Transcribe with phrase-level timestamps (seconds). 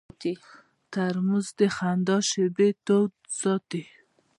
[0.91, 3.83] ترموز د خندا شېبې تود ساتي.